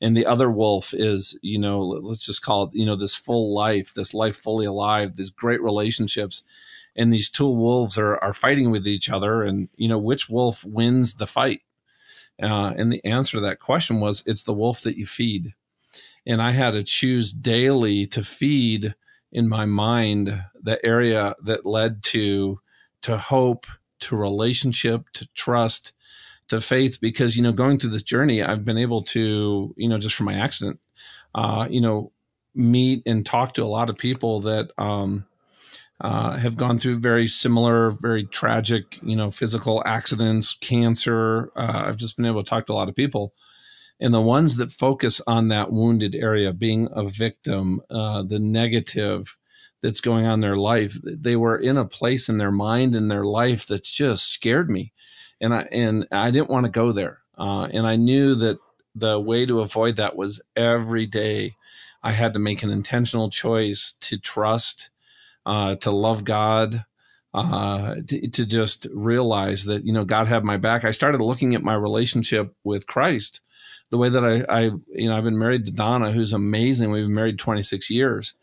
[0.01, 3.55] and the other wolf is, you know, let's just call it, you know, this full
[3.55, 6.43] life, this life fully alive, these great relationships.
[6.97, 10.65] And these two wolves are are fighting with each other, and you know which wolf
[10.65, 11.61] wins the fight.
[12.41, 15.55] Uh, and the answer to that question was, it's the wolf that you feed.
[16.27, 18.95] And I had to choose daily to feed
[19.33, 22.61] in my mind the area that led to
[23.03, 23.67] to hope
[24.01, 25.93] to relationship to trust
[26.49, 29.99] to faith because you know going through this journey i've been able to you know
[29.99, 30.81] just from my accident
[31.35, 32.11] uh you know
[32.55, 35.27] meet and talk to a lot of people that um
[36.01, 41.51] uh, have gone through very similar, very tragic, you know, physical accidents, cancer.
[41.57, 43.35] Uh, I've just been able to talk to a lot of people,
[44.01, 49.37] and the ones that focus on that wounded area, being a victim, uh, the negative,
[49.83, 50.99] that's going on in their life.
[51.03, 54.93] They were in a place in their mind and their life that just scared me,
[55.41, 57.21] and I and I didn't want to go there.
[57.37, 58.59] Uh, and I knew that
[58.95, 61.55] the way to avoid that was every day
[62.03, 64.91] I had to make an intentional choice to trust,
[65.49, 66.85] uh, to love God,
[67.33, 70.85] uh, to, to just realize that you know God had my back.
[70.85, 73.41] I started looking at my relationship with Christ
[73.91, 76.91] the way that I, I you know I've been married to Donna, who's amazing.
[76.91, 78.35] We've been married 26 years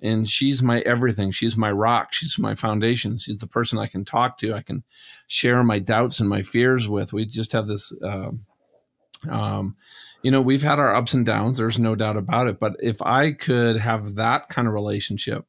[0.00, 1.30] and she's my everything.
[1.30, 2.12] She's my rock.
[2.12, 3.18] She's my foundation.
[3.18, 4.52] She's the person I can talk to.
[4.52, 4.82] I can
[5.28, 7.12] share my doubts and my fears with.
[7.12, 8.30] We just have this, uh,
[9.30, 9.76] um,
[10.22, 11.58] you know, we've had our ups and downs.
[11.58, 12.58] There's no doubt about it.
[12.58, 15.46] But if I could have that kind of relationship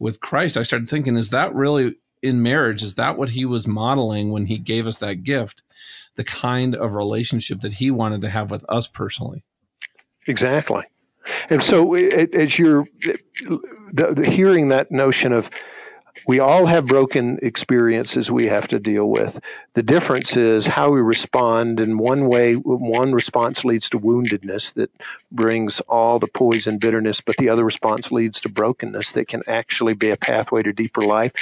[0.00, 2.82] with Christ, I started thinking, is that really in marriage?
[2.82, 5.62] Is that what he was modeling when he gave us that gift?
[6.16, 9.44] The kind of relationship that he wanted to have with us personally.
[10.26, 10.84] Exactly.
[11.48, 12.86] And so, as you're
[14.24, 15.50] hearing that notion of
[16.26, 19.40] we all have broken experiences we have to deal with.
[19.74, 21.80] The difference is how we respond.
[21.80, 24.90] And one way, one response leads to woundedness that
[25.30, 29.94] brings all the poison, bitterness, but the other response leads to brokenness that can actually
[29.94, 31.32] be a pathway to deeper life.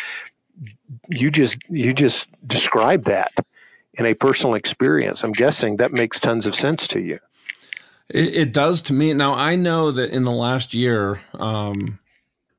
[1.08, 3.32] You just you just described that
[3.94, 5.22] in a personal experience.
[5.22, 7.18] I'm guessing that makes tons of sense to you.
[8.08, 9.12] It, it, does to me.
[9.12, 11.98] Now I know that in the last year, um,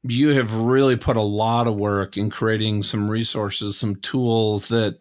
[0.03, 4.99] you have really put a lot of work in creating some resources, some tools that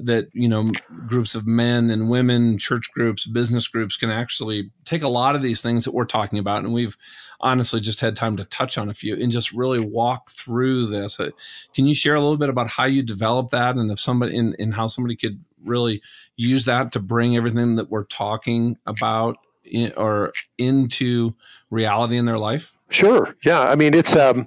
[0.00, 0.70] that you know
[1.06, 5.42] groups of men and women, church groups, business groups can actually take a lot of
[5.42, 6.96] these things that we're talking about, and we've
[7.40, 11.20] honestly just had time to touch on a few and just really walk through this.
[11.20, 11.30] Uh,
[11.74, 14.54] can you share a little bit about how you developed that, and if somebody in,
[14.58, 16.00] in how somebody could really
[16.36, 21.34] use that to bring everything that we're talking about in, or into
[21.70, 22.77] reality in their life?
[22.90, 23.36] Sure.
[23.44, 23.60] Yeah.
[23.60, 24.46] I mean, it's um,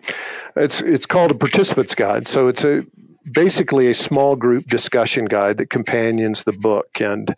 [0.56, 2.28] it's it's called a participants guide.
[2.28, 2.86] So it's a
[3.32, 7.36] basically a small group discussion guide that companions the book, and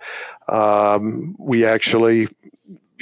[0.48, 2.30] um, we actually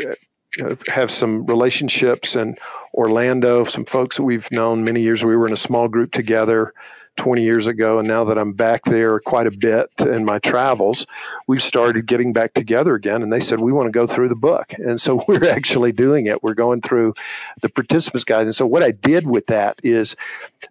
[0.04, 2.58] uh, have some relationships in
[2.94, 3.64] Orlando.
[3.66, 5.24] Some folks that we've known many years.
[5.24, 6.74] We were in a small group together
[7.18, 8.00] 20 years ago.
[8.00, 11.06] And now that I'm back there quite a bit in my travels,
[11.48, 13.22] we've started getting back together again.
[13.22, 14.74] And they said, we want to go through the book.
[14.74, 16.44] And so we're actually doing it.
[16.44, 17.14] We're going through
[17.62, 18.44] the participants guide.
[18.44, 20.16] And so what I did with that is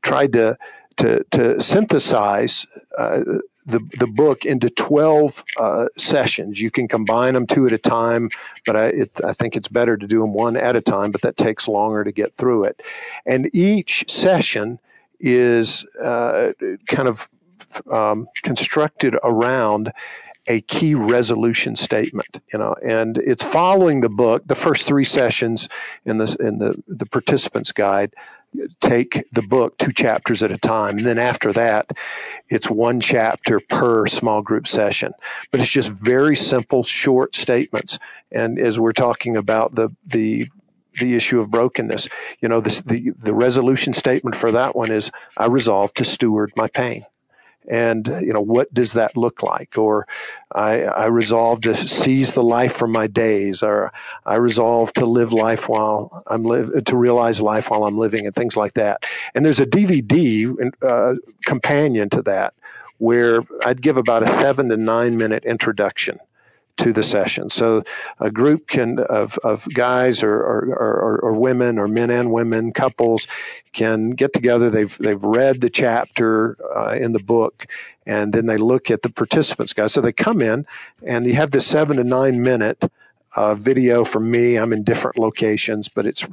[0.02, 0.58] tried to,
[0.96, 3.22] to, to synthesize, uh,
[3.66, 6.60] the, the book into 12 uh, sessions.
[6.60, 8.30] You can combine them two at a time,
[8.66, 11.20] but I, it, I think it's better to do them one at a time, but
[11.20, 12.82] that takes longer to get through it.
[13.24, 14.80] And each session
[15.20, 16.52] is uh,
[16.88, 17.28] kind of
[17.90, 19.92] um, constructed around
[20.48, 24.46] a key resolution statement, you know, and it's following the book.
[24.46, 25.68] The first three sessions
[26.04, 28.14] in the in the the participants guide
[28.80, 31.92] take the book two chapters at a time, and then after that,
[32.48, 35.12] it's one chapter per small group session.
[35.50, 37.98] But it's just very simple, short statements.
[38.32, 40.48] And as we're talking about the the
[40.98, 42.08] the issue of brokenness,
[42.40, 46.52] you know, this, the the resolution statement for that one is I resolve to steward
[46.56, 47.06] my pain.
[47.68, 49.76] And you know what does that look like?
[49.76, 50.06] Or
[50.52, 53.92] I, I resolve to seize the life from my days or
[54.26, 58.34] i resolve to live life while i'm live to realize life while i'm living and
[58.34, 59.04] things like that.
[59.34, 62.54] And there's a dvd uh, companion to that
[62.98, 66.18] where i'd give about a seven to nine minute introduction
[66.80, 67.50] to the session.
[67.50, 67.84] So
[68.18, 72.72] a group can of, of guys or, or, or, or, women or men and women
[72.72, 73.26] couples
[73.72, 74.70] can get together.
[74.70, 77.66] They've they've read the chapter uh, in the book,
[78.06, 79.92] and then they look at the participants guys.
[79.92, 80.66] So they come in
[81.06, 82.90] and you have this seven to nine minute.
[83.36, 84.56] Uh, video from me.
[84.56, 86.26] I'm in different locations, but it's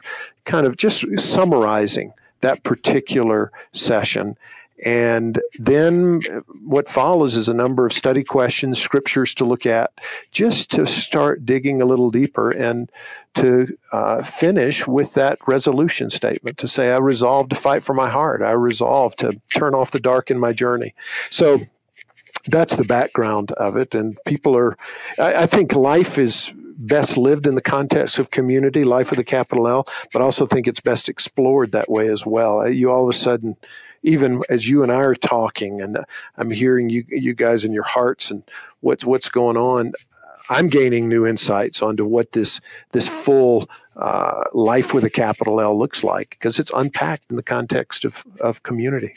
[0.46, 4.36] kind of just summarizing that particular session
[4.84, 6.22] and then
[6.63, 9.92] what follows is a number of study questions, scriptures to look at,
[10.32, 12.92] just to start digging a little deeper and
[13.36, 18.10] to uh, finish with that resolution statement to say, I resolve to fight for my
[18.10, 18.42] heart.
[18.42, 20.94] I resolve to turn off the dark in my journey.
[21.32, 21.62] So
[22.46, 23.96] that's the background of it.
[23.96, 24.78] And people are,
[25.18, 29.24] I, I think life is best lived in the context of community, life with a
[29.24, 32.70] capital L, but also think it's best explored that way as well.
[32.70, 33.58] You all of a sudden,
[34.08, 36.00] even as you and I are talking, and
[36.38, 38.43] I'm hearing you you guys in your hearts and
[38.80, 39.93] what's what's going on.
[40.50, 42.62] I'm gaining new insights onto what this
[42.93, 47.43] this full uh, life with a capital L looks like because it's unpacked in the
[47.43, 49.15] context of of community.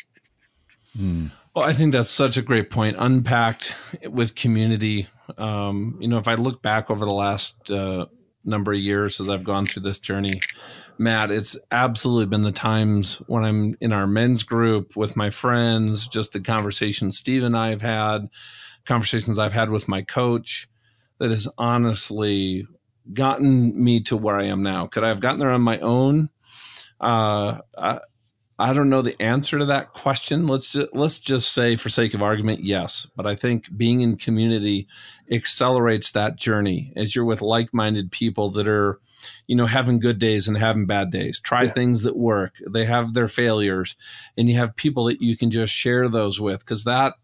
[0.96, 1.28] Hmm.
[1.54, 2.96] Well, I think that's such a great point.
[2.98, 3.74] Unpacked
[4.08, 5.08] with community.
[5.38, 8.06] Um, you know, if I look back over the last uh,
[8.44, 10.40] number of years as I've gone through this journey,
[11.00, 16.06] Matt, it's absolutely been the times when I'm in our men's group with my friends,
[16.06, 18.28] just the conversations Steve and I have had,
[18.84, 20.68] conversations I've had with my coach
[21.16, 22.66] that has honestly
[23.14, 24.88] gotten me to where I am now.
[24.88, 26.28] Could I have gotten there on my own?
[27.00, 28.00] Uh, I,
[28.58, 30.46] I don't know the answer to that question.
[30.46, 33.06] Let's just, let's just say, for sake of argument, yes.
[33.16, 34.86] But I think being in community
[35.30, 39.00] accelerates that journey as you're with like-minded people that are
[39.46, 41.40] you know, having good days and having bad days.
[41.40, 41.72] Try yeah.
[41.72, 42.54] things that work.
[42.68, 43.96] They have their failures,
[44.36, 47.14] and you have people that you can just share those with because that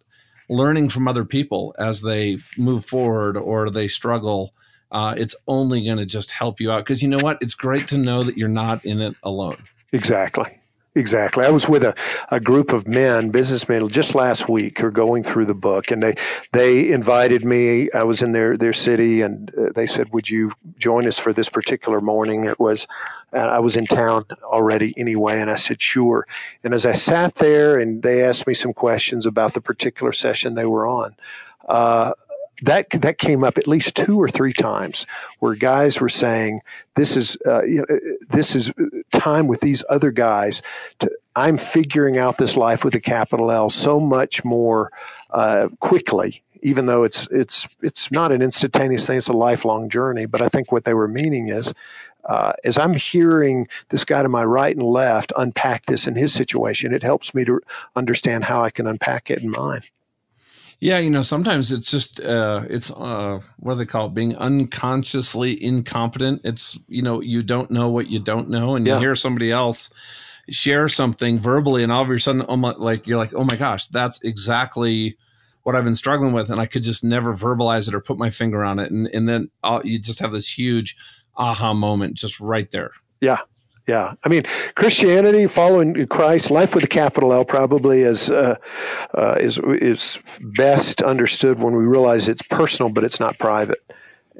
[0.48, 4.52] learning from other people as they move forward or they struggle.
[4.92, 7.38] Uh, it's only going to just help you out because you know what?
[7.40, 9.62] It's great to know that you're not in it alone.
[9.92, 10.60] Exactly.
[10.96, 11.44] Exactly.
[11.44, 11.94] I was with a,
[12.30, 16.02] a group of men, businessmen, just last week who are going through the book, and
[16.02, 16.14] they
[16.52, 17.90] they invited me.
[17.92, 21.34] I was in their their city, and uh, they said, "Would you join us for
[21.34, 22.86] this particular morning?" It was,
[23.34, 26.26] uh, I was in town already anyway, and I said, "Sure."
[26.64, 30.54] And as I sat there, and they asked me some questions about the particular session
[30.54, 31.14] they were on.
[31.68, 32.12] Uh,
[32.62, 35.06] that that came up at least two or three times
[35.40, 36.60] where guys were saying
[36.94, 37.98] this is uh, you know,
[38.30, 38.72] this is
[39.16, 40.62] time with these other guys
[40.98, 44.90] to, i'm figuring out this life with a capital l so much more
[45.30, 50.26] uh, quickly even though it's it's it's not an instantaneous thing it's a lifelong journey
[50.26, 51.74] but i think what they were meaning is
[52.26, 56.32] uh, as I'm hearing this guy to my right and left unpack this in his
[56.32, 57.60] situation, it helps me to
[57.94, 59.82] understand how I can unpack it in mine.
[60.78, 64.14] Yeah, you know, sometimes it's just uh it's uh what do they call it?
[64.14, 66.42] Being unconsciously incompetent.
[66.44, 68.94] It's you know, you don't know what you don't know and yeah.
[68.94, 69.90] you hear somebody else
[70.48, 73.56] share something verbally and all of a sudden oh my, like you're like, "Oh my
[73.56, 75.16] gosh, that's exactly
[75.62, 78.30] what I've been struggling with and I could just never verbalize it or put my
[78.30, 80.96] finger on it." And and then I'll, you just have this huge
[81.36, 82.92] aha moment just right there.
[83.20, 83.40] Yeah,
[83.86, 84.14] yeah.
[84.24, 84.42] I mean,
[84.74, 88.56] Christianity, following Christ, life with a capital L, probably is uh,
[89.14, 93.82] uh, is is best understood when we realize it's personal, but it's not private,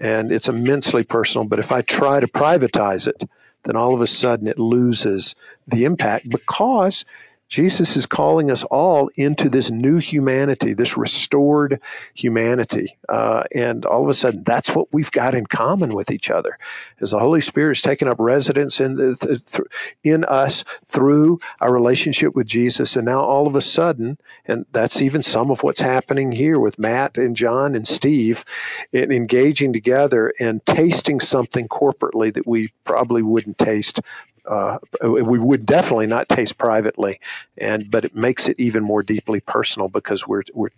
[0.00, 1.46] and it's immensely personal.
[1.46, 3.28] But if I try to privatize it,
[3.62, 7.04] then all of a sudden it loses the impact because
[7.48, 11.80] Jesus is calling us all into this new humanity, this restored
[12.14, 12.96] humanity.
[13.08, 16.58] Uh, and all of a sudden, that's what we've got in common with each other.
[17.00, 19.68] As the Holy Spirit is taking up residence in, the, th-
[20.02, 22.96] in us through our relationship with Jesus.
[22.96, 26.80] And now all of a sudden, and that's even some of what's happening here with
[26.80, 28.44] Matt and John and Steve
[28.92, 34.00] in engaging together and tasting something corporately that we probably wouldn't taste
[34.46, 37.20] uh, we would definitely not taste privately,
[37.58, 40.70] and but it makes it even more deeply personal because we're we're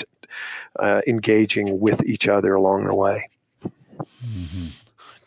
[0.78, 3.28] uh, engaging with each other along the way.
[4.24, 4.66] Mm-hmm.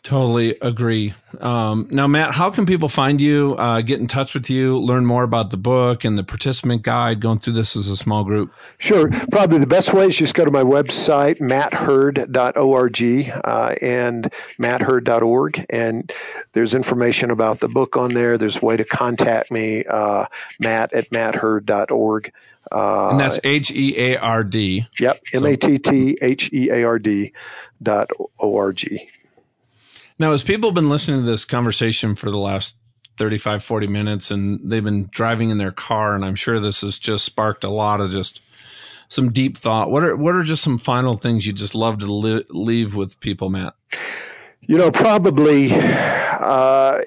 [0.02, 1.14] Totally agree.
[1.40, 5.06] Um, now, Matt, how can people find you, uh, get in touch with you, learn
[5.06, 8.52] more about the book and the participant guide, going through this as a small group?
[8.78, 9.08] Sure.
[9.30, 15.66] Probably the best way is just go to my website, mattherd.org uh, and mattherd.org.
[15.70, 16.12] And
[16.52, 18.36] there's information about the book on there.
[18.36, 20.26] There's a way to contact me, uh,
[20.58, 22.32] matt at mattherd.org.
[22.72, 24.88] Uh, and that's H E A R D.
[24.98, 25.22] Yep.
[25.32, 27.32] M A T T H E A R D
[27.80, 29.08] dot O R G.
[30.18, 32.76] Now, as people have been listening to this conversation for the last
[33.18, 36.98] 35, 40 minutes and they've been driving in their car, and I'm sure this has
[36.98, 38.40] just sparked a lot of just
[39.08, 39.90] some deep thought.
[39.90, 43.20] What are, what are just some final things you just love to li- leave with
[43.20, 43.74] people, Matt?
[44.62, 47.02] You know, probably uh,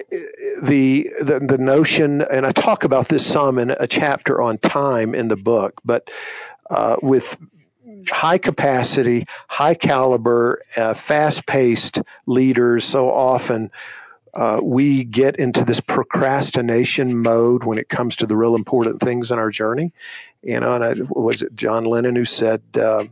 [0.62, 5.14] the, the the notion, and I talk about this some in a chapter on time
[5.14, 6.10] in the book, but
[6.68, 7.38] uh, with
[8.10, 13.70] high capacity, high caliber, uh, fast paced leaders so often.
[14.34, 19.30] Uh, we get into this procrastination mode when it comes to the real important things
[19.30, 19.92] in our journey.
[20.42, 23.04] You know, and was it John Lennon who said, uh,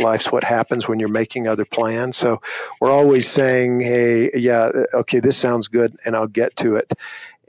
[0.00, 2.16] life's what happens when you're making other plans.
[2.16, 2.40] So
[2.80, 6.92] we're always saying, hey, yeah, okay, this sounds good, and I'll get to it.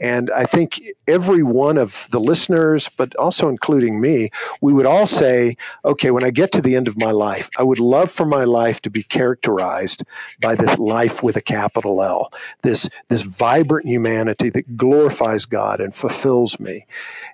[0.01, 4.31] And I think every one of the listeners, but also including me,
[4.61, 7.63] we would all say, okay, when I get to the end of my life, I
[7.63, 10.03] would love for my life to be characterized
[10.41, 12.31] by this life with a capital L,
[12.61, 16.85] this, this vibrant humanity that glorifies God and fulfills me.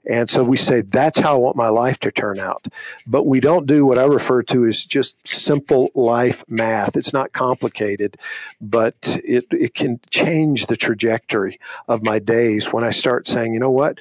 [0.08, 2.68] And so we say, that's how I want my life to turn out.
[3.08, 6.96] But we don't do what I refer to as just simple life math.
[6.96, 8.18] It's not complicated,
[8.62, 13.60] but it, it can change the trajectory of my days when I start saying, you
[13.60, 14.00] know what?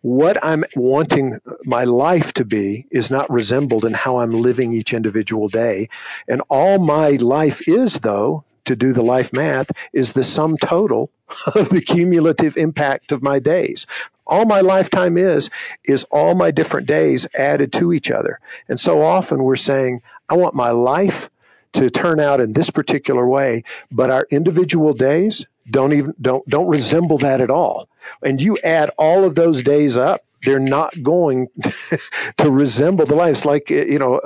[0.00, 4.92] What I'm wanting my life to be is not resembled in how I'm living each
[4.92, 5.88] individual day.
[6.28, 11.10] And all my life is, though, to do the life math, is the sum total
[11.54, 13.86] of the cumulative impact of my days
[14.26, 15.50] all my lifetime is
[15.84, 20.34] is all my different days added to each other and so often we're saying i
[20.34, 21.28] want my life
[21.72, 26.68] to turn out in this particular way but our individual days don't even don't don't
[26.68, 27.88] resemble that at all
[28.22, 31.48] and you add all of those days up they're not going
[32.36, 33.32] to resemble the life.
[33.32, 34.20] It's like you know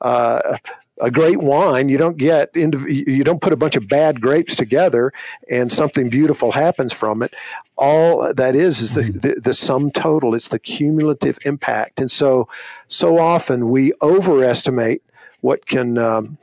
[0.00, 0.58] a,
[1.00, 5.12] a great wine, you don't get you don't put a bunch of bad grapes together
[5.48, 7.34] and something beautiful happens from it.
[7.76, 9.18] All that is is the, mm-hmm.
[9.18, 10.34] the, the sum total.
[10.34, 12.48] It's the cumulative impact, and so
[12.88, 15.02] so often we overestimate
[15.40, 15.98] what can.
[15.98, 16.38] Um,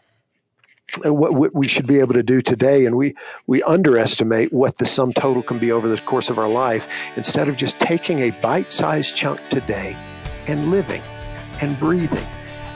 [1.04, 3.14] what, what we should be able to do today, and we
[3.46, 6.88] we underestimate what the sum total can be over the course of our life.
[7.18, 9.96] Instead of just taking a bite-sized chunk today
[10.48, 11.04] and living
[11.60, 12.26] and breathing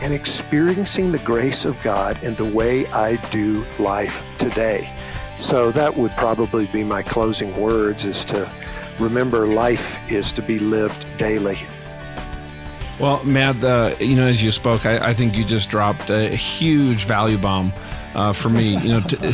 [0.01, 4.91] and experiencing the grace of God in the way I do life today.
[5.39, 8.51] So that would probably be my closing words is to
[8.99, 11.59] remember life is to be lived daily.
[12.99, 16.29] Well, Matt, uh, you know, as you spoke, I, I, think you just dropped a
[16.29, 17.73] huge value bomb
[18.13, 18.77] uh, for me.
[18.77, 19.33] You know, to,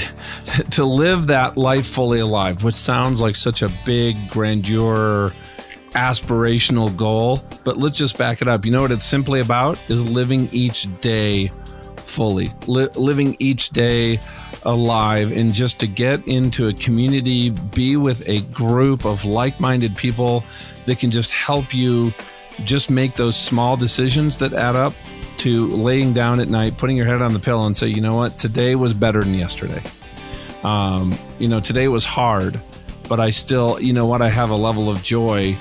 [0.72, 5.34] to live that life fully alive, which sounds like such a big grandeur
[5.98, 8.66] aspirational goal, but let's just back it up.
[8.66, 11.52] You know what it's simply about is living each day
[11.96, 14.20] fully, li- living each day
[14.62, 19.96] alive, and just to get into a community, be with a group of like minded
[19.96, 20.44] people
[20.86, 22.14] that can just help you
[22.64, 24.94] just make those small decisions that add up
[25.38, 28.16] to laying down at night, putting your head on the pillow, and say, you know
[28.16, 29.82] what, today was better than yesterday.
[30.64, 32.60] Um, you know, today was hard,
[33.10, 35.58] but I still, you know what, I have a level of joy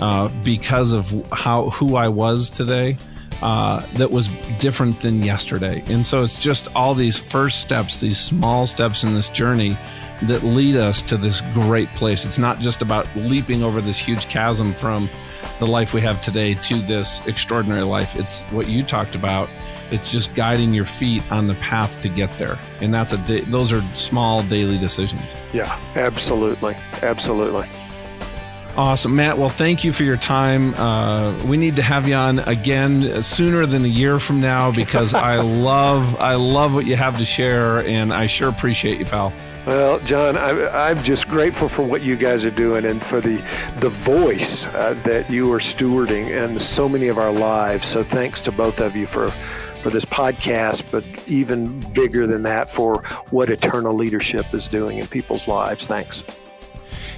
[0.00, 2.96] uh, because of how who I was today.
[3.42, 4.28] Uh, that was
[4.58, 5.84] different than yesterday.
[5.88, 9.76] And so it's just all these first steps, these small steps in this journey
[10.22, 12.24] that lead us to this great place.
[12.24, 15.10] It's not just about leaping over this huge chasm from
[15.58, 18.16] the life we have today to this extraordinary life.
[18.16, 19.48] It's what you talked about.
[19.90, 22.58] It's just guiding your feet on the path to get there.
[22.80, 25.34] And that's a those are small daily decisions.
[25.52, 26.74] Yeah, absolutely.
[27.02, 27.68] Absolutely.
[28.76, 29.38] Awesome, Matt.
[29.38, 30.74] Well, thank you for your time.
[30.74, 35.14] Uh, we need to have you on again sooner than a year from now because
[35.14, 39.32] I love I love what you have to share, and I sure appreciate you, pal.
[39.66, 43.42] Well, John, I, am just grateful for what you guys are doing and for the
[43.80, 47.86] the voice uh, that you are stewarding in so many of our lives.
[47.86, 49.28] So, thanks to both of you for
[49.82, 55.06] for this podcast, but even bigger than that, for what eternal leadership is doing in
[55.06, 55.86] people's lives.
[55.86, 56.22] Thanks.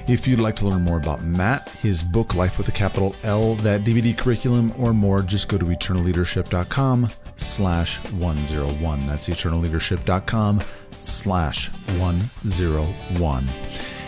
[0.09, 3.57] If you'd like to learn more about Matt, his book, Life with a Capital L,
[3.57, 9.07] that DVD curriculum, or more, just go to eternalleadership.com slash 101.
[9.07, 10.63] That's eternalleadership.com
[10.99, 13.49] slash 101.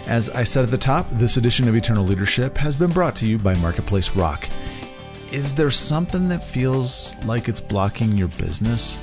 [0.07, 3.27] As I said at the top, this edition of Eternal Leadership has been brought to
[3.27, 4.49] you by Marketplace Rock.
[5.33, 8.99] Is there something that feels like it's blocking your business?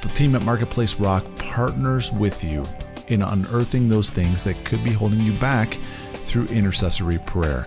[0.00, 2.64] The team at Marketplace Rock partners with you
[3.08, 5.78] in unearthing those things that could be holding you back
[6.28, 7.66] through intercessory prayer.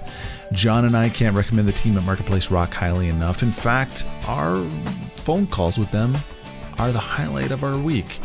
[0.53, 3.43] John and I can't recommend the team at Marketplace Rock highly enough.
[3.43, 4.64] In fact, our
[5.18, 6.16] phone calls with them
[6.78, 8.20] are the highlight of our week.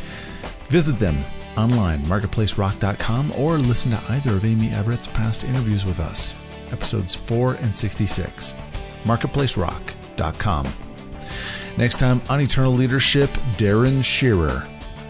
[0.68, 1.24] Visit them
[1.56, 6.34] online, marketplacerock.com, or listen to either of Amy Everett's past interviews with us,
[6.70, 8.54] episodes 4 and 66.
[9.04, 10.66] marketplacerock.com.
[11.76, 14.66] Next time on Eternal Leadership, Darren Shearer.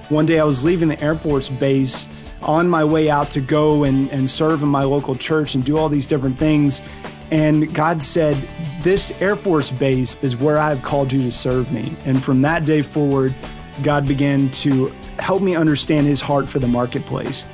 [0.09, 2.09] One day I was leaving the Air Force Base
[2.43, 5.76] on my way out to go and, and serve in my local church and do
[5.76, 6.82] all these different things.
[7.30, 8.37] And God said,
[8.82, 11.97] This Air Force Base is where I've called you to serve me.
[12.05, 13.34] And from that day forward,
[13.82, 17.47] God began to help me understand his heart for the marketplace.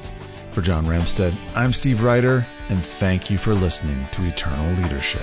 [0.51, 5.23] For John Ramstead, I'm Steve Ryder, and thank you for listening to Eternal Leadership.